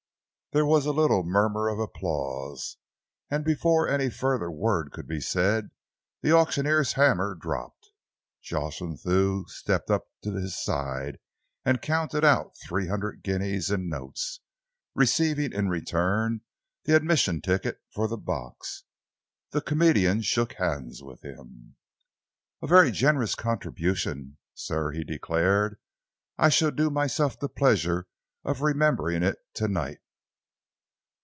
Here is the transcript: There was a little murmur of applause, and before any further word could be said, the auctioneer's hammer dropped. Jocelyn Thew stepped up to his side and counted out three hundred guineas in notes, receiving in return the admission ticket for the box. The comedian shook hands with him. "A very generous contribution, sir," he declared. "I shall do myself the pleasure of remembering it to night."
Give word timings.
There 0.53 0.65
was 0.65 0.85
a 0.85 0.91
little 0.91 1.23
murmur 1.23 1.69
of 1.69 1.79
applause, 1.79 2.75
and 3.29 3.45
before 3.45 3.87
any 3.87 4.09
further 4.09 4.51
word 4.51 4.91
could 4.91 5.07
be 5.07 5.21
said, 5.21 5.71
the 6.21 6.33
auctioneer's 6.33 6.91
hammer 6.91 7.35
dropped. 7.35 7.91
Jocelyn 8.41 8.97
Thew 8.97 9.45
stepped 9.47 9.89
up 9.89 10.09
to 10.23 10.33
his 10.33 10.61
side 10.61 11.19
and 11.63 11.81
counted 11.81 12.25
out 12.25 12.57
three 12.67 12.87
hundred 12.89 13.23
guineas 13.23 13.71
in 13.71 13.87
notes, 13.87 14.41
receiving 14.93 15.53
in 15.53 15.69
return 15.69 16.41
the 16.83 16.97
admission 16.97 17.39
ticket 17.39 17.79
for 17.89 18.09
the 18.09 18.17
box. 18.17 18.83
The 19.51 19.61
comedian 19.61 20.21
shook 20.21 20.55
hands 20.55 21.01
with 21.01 21.21
him. 21.21 21.77
"A 22.61 22.67
very 22.67 22.91
generous 22.91 23.35
contribution, 23.35 24.37
sir," 24.53 24.91
he 24.91 25.05
declared. 25.05 25.79
"I 26.37 26.49
shall 26.49 26.71
do 26.71 26.89
myself 26.89 27.39
the 27.39 27.47
pleasure 27.47 28.07
of 28.43 28.61
remembering 28.61 29.23
it 29.23 29.37
to 29.53 29.69
night." 29.69 29.99